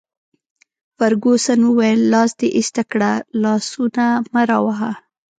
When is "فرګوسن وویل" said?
0.97-1.99